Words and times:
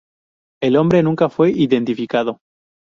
El 0.63 0.77
hombre 0.77 1.03
nunca 1.03 1.29
fue 1.29 1.51
identificado. 1.51 2.39